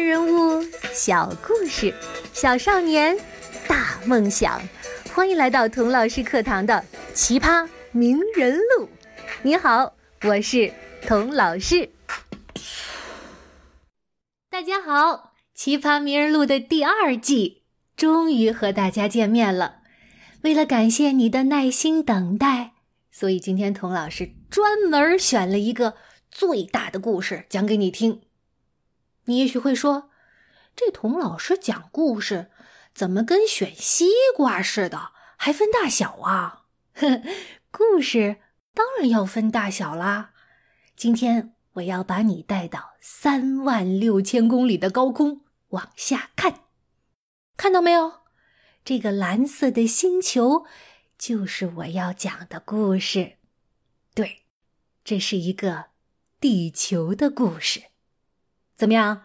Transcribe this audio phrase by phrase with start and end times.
[0.00, 1.94] 人物，小故事，
[2.32, 3.16] 小少年，
[3.68, 4.60] 大梦想。
[5.14, 6.82] 欢迎来到童老师课堂的
[7.14, 8.86] 《奇葩名人录》。
[9.42, 10.72] 你好，我是
[11.06, 11.90] 童老师。
[14.48, 15.12] 大家好，
[15.54, 17.62] 《奇葩名人录》的第二季
[17.94, 19.80] 终于和大家见面了。
[20.42, 22.72] 为了感谢你的耐心等待，
[23.12, 25.94] 所以今天童老师专门选了一个
[26.30, 28.22] 最大的故事讲给你听。
[29.24, 30.10] 你也许会说，
[30.74, 32.50] 这童老师讲故事
[32.94, 34.06] 怎么跟选西
[34.36, 36.66] 瓜似的，还分大小啊？
[36.94, 37.22] 呵，
[37.70, 38.38] 故事
[38.74, 40.32] 当然要分大小啦。
[40.96, 46.64] 今天我要把你带到三万六千公里的高空往下看，
[47.56, 48.20] 看到没有？
[48.84, 50.64] 这个蓝色的星球
[51.16, 53.36] 就是我要讲的故事。
[54.14, 54.44] 对，
[55.04, 55.86] 这是一个
[56.40, 57.89] 地球的故事。
[58.80, 59.24] 怎么样？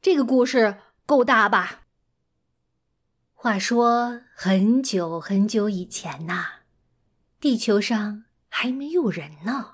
[0.00, 1.82] 这个故事够大吧？
[3.34, 6.46] 话说很久很久以前呐，
[7.38, 9.72] 地球上还没有人呢，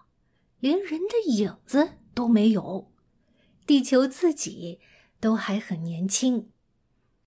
[0.58, 2.91] 连人的影子都没有，
[3.64, 4.80] 地球自己
[5.20, 6.50] 都还很年轻。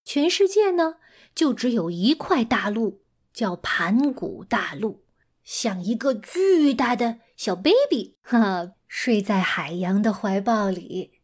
[0.03, 0.97] 全世界呢，
[1.33, 5.05] 就只有一块大陆，叫盘古大陆，
[5.45, 11.21] 像一个巨大的小 baby，哈哈，睡在海洋的怀抱里。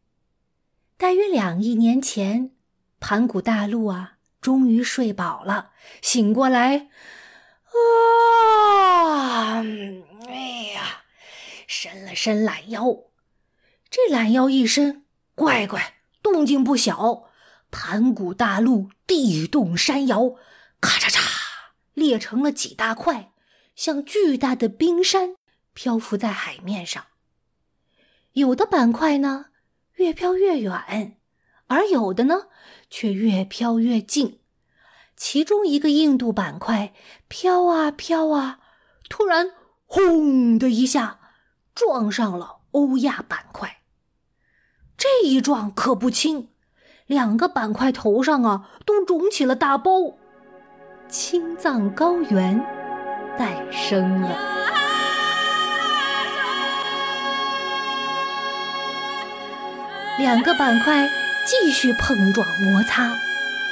[1.00, 2.52] 大约两亿年前，
[3.00, 6.90] 盘古大陆啊，终于睡饱了，醒过来，
[7.72, 9.64] 啊，
[10.28, 10.36] 哎
[10.76, 11.04] 呀，
[11.66, 12.84] 伸了伸懒腰。
[13.90, 17.30] 这懒腰一伸，乖乖，动静不小。
[17.72, 20.32] 盘古大陆地动山摇，
[20.82, 21.22] 咔嚓嚓，
[21.94, 23.32] 裂成了几大块，
[23.74, 25.38] 像巨大的冰山，
[25.74, 27.06] 漂浮在海面上。
[28.34, 29.46] 有的板块呢？
[30.00, 31.18] 越飘越远，
[31.68, 32.44] 而有的呢，
[32.90, 34.40] 却越飘越近。
[35.18, 36.94] 其中一个印度板块
[37.28, 38.60] 飘啊飘啊，
[39.10, 39.52] 突然
[39.86, 41.20] 轰的一下
[41.76, 43.82] 撞上了欧亚板块。
[44.98, 46.48] 这一撞可不轻，
[47.06, 49.92] 两个板块头上啊都肿起了大包，
[51.10, 52.58] 青藏高原
[53.38, 54.59] 诞生了。
[60.20, 61.10] 两个板块
[61.46, 63.18] 继续碰撞摩擦，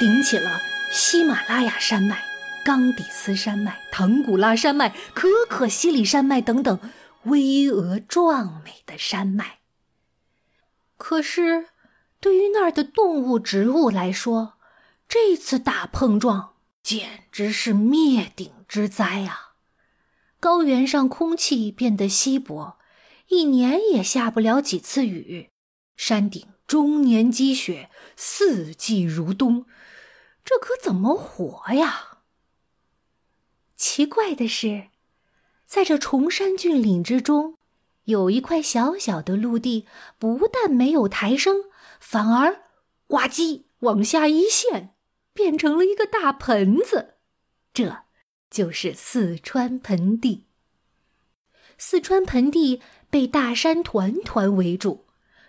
[0.00, 0.58] 顶起了
[0.90, 2.24] 喜马拉雅山脉、
[2.64, 6.80] 冈底斯山脉、腾古拉山脉、可可西里山脉等等
[7.24, 9.58] 巍峨壮美的山脉。
[10.96, 11.66] 可是，
[12.18, 14.54] 对于那儿的动物、植物来说，
[15.06, 19.52] 这次大碰撞简直是灭顶之灾啊！
[20.40, 22.78] 高原上空气变得稀薄，
[23.26, 25.50] 一年也下不了几次雨。
[25.98, 29.66] 山顶终年积雪，四季如冬，
[30.44, 32.20] 这可怎么活呀？
[33.74, 34.90] 奇怪的是，
[35.66, 37.58] 在这崇山峻岭之中，
[38.04, 39.86] 有一块小小的陆地，
[40.20, 41.64] 不但没有抬升，
[41.98, 42.62] 反而
[43.08, 44.94] 呱唧往下一陷，
[45.34, 47.16] 变成了一个大盆子。
[47.74, 48.04] 这
[48.48, 50.46] 就是四川盆地。
[51.76, 52.80] 四川盆地
[53.10, 55.07] 被大山团团围住。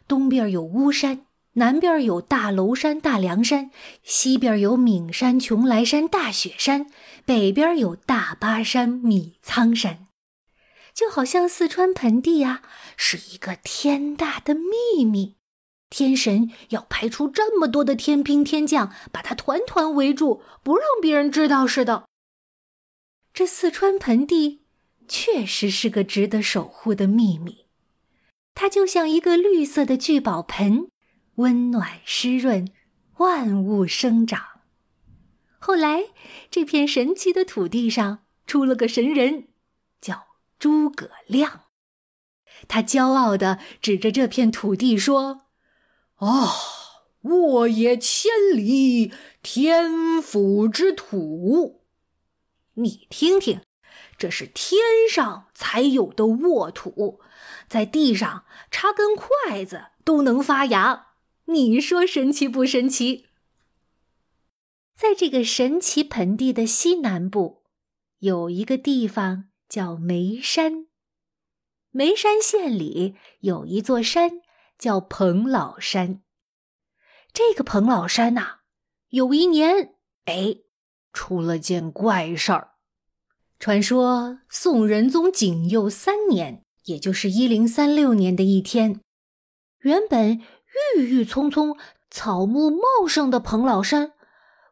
[0.10, 3.70] 东边有巫山，南边有大娄山、大凉山，
[4.02, 6.88] 西边有岷山、邛崃山、大雪山，
[7.26, 10.08] 北边有大巴山、米仓山，
[10.96, 12.64] 就好像四川盆地呀
[12.98, 15.36] 是一个天大的秘密，
[15.92, 22.06] 天神要派出这么多的天兵天将，把它团团围住，不让别人知道似的。
[23.32, 24.64] 这四川盆地
[25.08, 27.69] 确实是个值得守护的秘密。
[28.62, 30.92] 它就像一个绿色的聚宝盆，
[31.36, 32.68] 温暖湿润，
[33.16, 34.44] 万物生长。
[35.60, 36.08] 后来，
[36.52, 39.48] 这片神奇的土地上出了个神人，
[40.02, 40.26] 叫
[40.60, 41.68] 诸葛亮。
[42.68, 45.44] 他骄傲地指着这片土地说
[46.20, 46.52] ：“啊，
[47.22, 51.86] 沃野千里，天府之土！
[52.74, 53.62] 你听听，
[54.18, 57.22] 这是天上才有的沃土。”
[57.68, 61.10] 在地上插根筷子都能发芽，
[61.46, 63.28] 你说神奇不神奇？
[64.96, 67.64] 在这个神奇盆地的西南部，
[68.20, 70.88] 有一个地方叫眉山。
[71.92, 74.42] 眉山县里有一座山
[74.78, 76.22] 叫彭老山。
[77.32, 78.62] 这个彭老山呐，
[79.10, 79.96] 有一年，
[80.26, 80.58] 哎，
[81.14, 82.69] 出了件怪事儿。
[83.60, 86.64] 传说宋仁宗景佑三年。
[86.86, 89.00] 也就是一零三六年的一天，
[89.82, 90.42] 原本
[90.96, 91.78] 郁郁葱葱、
[92.10, 94.14] 草木茂盛的彭老山，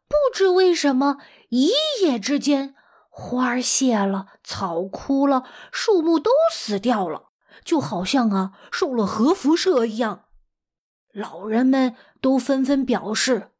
[0.08, 1.18] 不知为什么
[1.50, 1.70] 一
[2.02, 2.74] 夜之间
[3.12, 7.26] 花儿谢了，草枯了，树木都死掉了，
[7.64, 10.24] 就好像啊受了核辐射一样。
[11.12, 13.52] 老人们都纷纷表示：“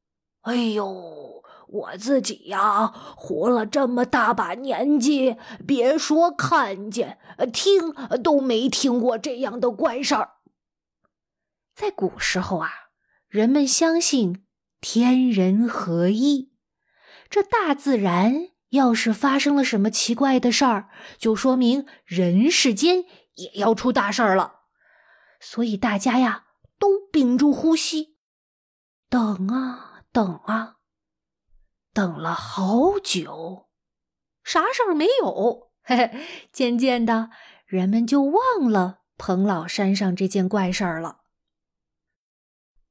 [0.42, 1.37] 哎呦，
[1.68, 5.36] 我自己呀，活了这么大把年纪，
[5.66, 7.20] 别说看见，
[7.52, 7.94] 听
[8.24, 10.36] 都没听过这样的怪事儿。”
[11.76, 12.72] 在古时候啊，
[13.28, 14.46] 人们相信
[14.80, 16.52] 天人合一，
[17.30, 23.04] 这大自然要是发生了什么奇怪的事儿，就说明人世间
[23.36, 24.62] 也要出大事儿了。
[25.40, 26.46] 所以大家呀，
[26.80, 28.18] 都屏住呼吸，
[29.08, 30.77] 等啊等啊，
[31.98, 33.70] 等了好久，
[34.44, 35.72] 啥事儿没有。
[35.82, 36.12] 嘿 嘿，
[36.52, 37.32] 渐渐的，
[37.66, 41.22] 人们就忘了彭老山上这件怪事儿了。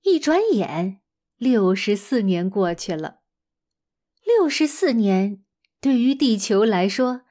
[0.03, 1.03] 一转眼，
[1.37, 3.21] 六十四年过去了。
[4.25, 5.45] 六十四年
[5.81, 7.23] 对于地球来说，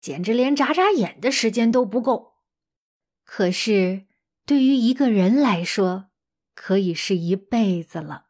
[0.00, 2.34] 简直连眨眨眼的时间都不够。
[3.24, 4.06] 可是，
[4.44, 6.10] 对于一个人来说，
[6.54, 8.25] 可以是一辈子了。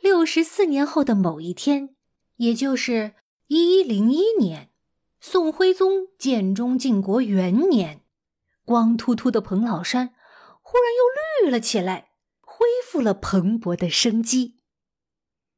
[0.00, 1.94] 六十四年后的某一天，
[2.36, 3.14] 也就是
[3.46, 4.70] 一一零一年，
[5.20, 8.02] 宋徽宗建中靖国元年，
[8.64, 10.14] 光秃秃的彭老山
[10.62, 12.08] 忽然又绿了起来。
[12.42, 14.60] 恢复了蓬勃的生机，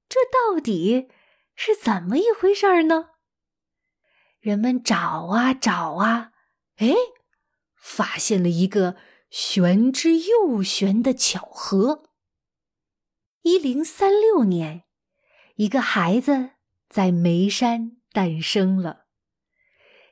[0.09, 1.09] 这到底
[1.57, 3.09] 是怎么一回事呢？
[4.39, 4.97] 人们找
[5.27, 6.31] 啊找啊，
[6.77, 6.95] 哎，
[7.75, 8.95] 发现了一个
[9.31, 12.05] 玄之又玄的巧合。
[13.43, 14.85] 一零三六年，
[15.57, 16.51] 一个孩子
[16.89, 19.07] 在眉山诞生了。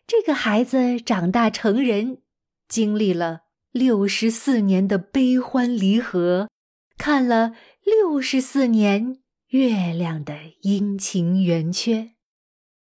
[0.04, 2.22] 这个孩子长大成人，
[2.66, 6.48] 经历了六十四年的悲欢离合。
[6.98, 7.54] 看了
[7.84, 12.16] 六十四年月亮的阴晴圆缺，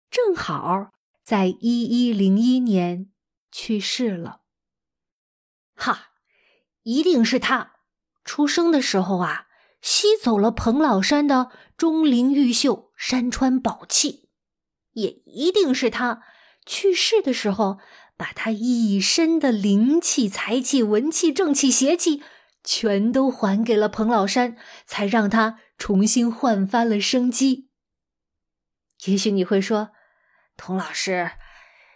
[0.09, 0.93] 正好
[1.25, 3.11] 在一一零一年
[3.51, 4.43] 去世了。
[5.75, 6.13] 哈，
[6.85, 7.81] 一定是他
[8.25, 9.46] 出生的时候啊，
[9.87, 14.29] 吸走了彭老山的钟灵毓秀山川宝气；
[14.95, 16.25] 也一定是他
[16.67, 17.79] 去世的时候，
[18.17, 22.21] 把他一身的灵气、财气、文气、正气、邪气。
[22.65, 27.71] 全都还给了彭老山，才让他重新焕发了生机。
[29.05, 29.91] 也许你会说，
[30.57, 31.31] 童老师，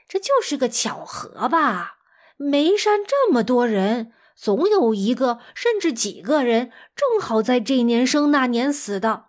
[0.08, 1.96] 这就是个巧合吧？
[2.36, 9.26] 眉山这么多人，总有一个甚至几个人正好在这年生那年死的。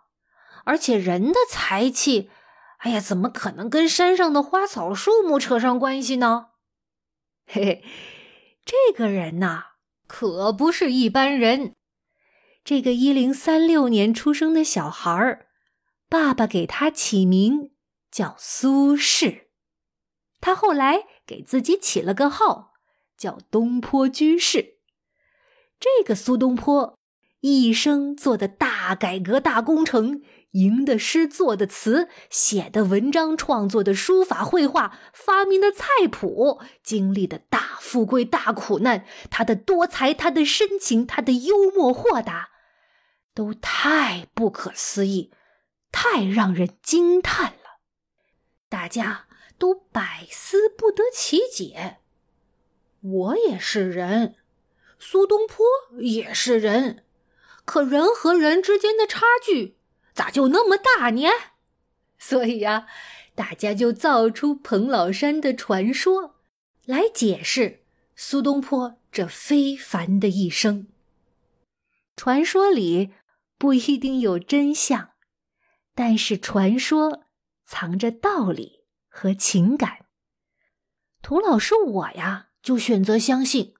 [0.64, 2.30] 而且人的财气，
[2.78, 6.52] 哎呀，怎么可能跟山上的花草树木扯上关系呢？
[7.46, 7.84] 嘿嘿，
[8.64, 9.66] 这个人呐。
[10.08, 11.76] 可不是一般人。
[12.64, 15.48] 这个一零三六年出生的小孩儿，
[16.08, 17.72] 爸爸给他起名
[18.10, 19.48] 叫苏轼。
[20.40, 22.74] 他后来给自己起了个号，
[23.18, 24.81] 叫东坡居士。
[25.82, 26.98] 这个苏东坡
[27.42, 30.22] 一生做的大改革、大工程。
[30.52, 42.50] 吟的诗，作的词，写的文章，创作的书法绘画，发明的菜谱，经历的大富贵、大苦难，他的多才，他的深情，他的幽默豁达，
[43.34, 45.32] 都太不可思议，
[45.90, 47.80] 太让人惊叹了。
[48.68, 49.28] 大家
[49.58, 52.00] 都百思不得其解。
[53.00, 54.36] 我也是人，
[55.04, 55.66] 苏东坡
[56.00, 57.04] 也是人，
[57.66, 59.80] 可人和人之间的差距。
[60.14, 61.24] 咋就那么大呢？
[62.20, 62.86] 所以呀，
[63.34, 66.36] 大家就造出彭老山的传说，
[66.86, 67.84] 来解释
[68.16, 70.88] 苏东坡这非凡的一生。
[72.16, 73.12] 传说里
[73.58, 75.14] 不一定有真相，
[75.96, 77.24] 但是传说
[77.66, 80.06] 藏着道理和情感。
[81.24, 83.74] 童老师我呀，就选择相信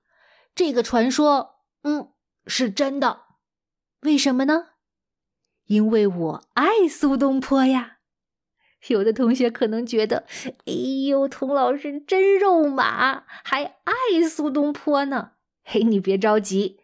[0.54, 2.12] 这个传说，嗯，
[2.46, 3.22] 是真的。
[4.02, 4.68] 为什么呢？
[5.66, 8.00] 因为我爱苏东坡呀，
[8.88, 10.26] 有的同学可能觉得，
[10.66, 10.74] 哎
[11.08, 13.94] 呦，童老师真肉麻，还爱
[14.30, 15.34] 苏东坡呢。
[15.64, 16.80] 嘿，你别着急，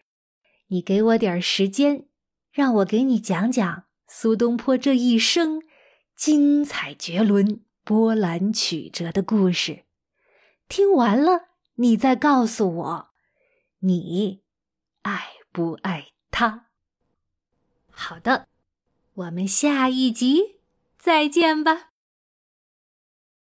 [0.68, 2.06] 你给我点时间，
[2.52, 5.64] 让我给你讲讲苏东坡这一生
[6.16, 9.84] 精彩绝伦、波澜曲折的故事。
[10.70, 13.07] 听完了，你再告诉我，
[13.80, 14.42] 你
[15.04, 16.68] 爱不爱他？
[17.92, 18.48] 好的。
[19.14, 20.60] 我们下一集
[20.98, 21.92] 再见吧。